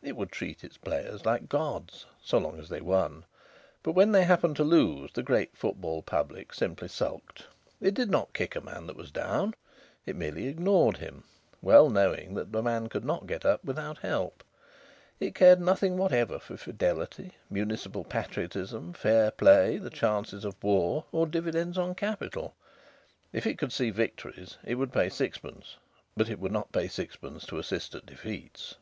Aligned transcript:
It 0.00 0.16
would 0.16 0.32
treat 0.32 0.64
its 0.64 0.78
players 0.78 1.26
like 1.26 1.50
gods 1.50 2.06
so 2.24 2.38
long 2.38 2.58
as 2.58 2.70
they 2.70 2.80
won. 2.80 3.26
But 3.82 3.92
when 3.92 4.12
they 4.12 4.24
happened 4.24 4.56
to 4.56 4.64
lose, 4.64 5.10
the 5.12 5.22
great 5.22 5.54
football 5.54 6.00
public 6.00 6.54
simply 6.54 6.88
sulked. 6.88 7.44
It 7.78 7.92
did 7.92 8.08
not 8.08 8.32
kick 8.32 8.56
a 8.56 8.62
man 8.62 8.86
that 8.86 8.96
was 8.96 9.10
down; 9.10 9.52
it 10.06 10.16
merely 10.16 10.46
ignored 10.48 10.96
him, 10.96 11.24
well 11.60 11.90
knowing 11.90 12.32
that 12.36 12.52
the 12.52 12.62
man 12.62 12.88
could 12.88 13.04
not 13.04 13.26
get 13.26 13.44
up 13.44 13.62
without 13.66 13.98
help. 13.98 14.42
It 15.20 15.34
cared 15.34 15.60
nothing 15.60 15.98
whatever 15.98 16.38
for 16.38 16.56
fidelity, 16.56 17.32
municipal 17.50 18.02
patriotism, 18.02 18.94
fair 18.94 19.30
play, 19.30 19.76
the 19.76 19.90
chances 19.90 20.46
of 20.46 20.56
war, 20.64 21.04
or 21.12 21.26
dividends 21.26 21.76
on 21.76 21.94
capital. 21.94 22.54
If 23.30 23.46
it 23.46 23.58
could 23.58 23.74
see 23.74 23.90
victories 23.90 24.56
it 24.64 24.76
would 24.76 24.90
pay 24.90 25.10
sixpence, 25.10 25.76
but 26.16 26.30
it 26.30 26.38
would 26.38 26.50
not 26.52 26.72
pay 26.72 26.88
sixpence 26.88 27.44
to 27.44 27.58
assist 27.58 27.94
at 27.94 28.06
defeats. 28.06 28.76